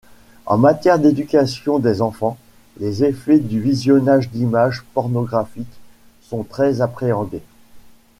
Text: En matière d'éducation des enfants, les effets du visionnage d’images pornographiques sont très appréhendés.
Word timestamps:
En 0.47 0.57
matière 0.57 0.97
d'éducation 0.97 1.77
des 1.77 2.01
enfants, 2.01 2.35
les 2.79 3.03
effets 3.03 3.37
du 3.37 3.61
visionnage 3.61 4.31
d’images 4.31 4.81
pornographiques 4.95 5.79
sont 6.23 6.41
très 6.41 6.81
appréhendés. 6.81 7.43